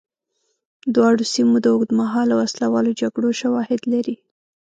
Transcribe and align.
دواړو 0.95 1.23
سیمو 1.33 1.55
د 1.61 1.65
اوږدمهاله 1.73 2.33
وسله 2.41 2.65
والو 2.73 2.97
جګړو 3.01 3.29
شواهد 3.41 3.81
لري. 3.93 4.15